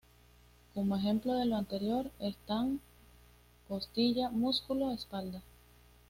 Como 0.73 0.95
ejemplos 0.97 1.37
de 1.37 1.45
lo 1.45 1.57
anterior 1.57 2.09
están: 2.19 2.81
肋, 3.67 3.67
‘costilla’; 3.67 4.29
肌, 4.31 4.31
‘músculo’; 4.35 4.85
背, 4.87 4.95
‘espalda’. 4.95 5.43